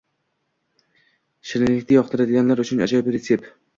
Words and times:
Shirinlikni 1.49 1.97
yoqtiradiganlar 1.99 2.65
uchun 2.67 2.83
ajoyib 2.87 3.11
retsept 3.19 3.53